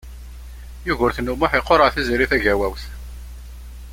[0.85, 2.83] Yugurten U Muḥ iqureɛ Tiziri Tagawawt.